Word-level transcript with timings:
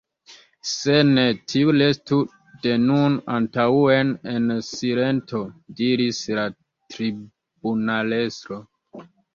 Se 0.67 0.93
ne, 1.09 1.25
tiu 1.53 1.75
restu 1.75 2.17
de 2.63 2.73
nun 2.87 3.19
antaŭen 3.35 4.15
en 4.35 4.51
silento, 4.71 5.45
diris 5.83 6.25
la 6.41 6.49
tribunalestro. 6.97 8.61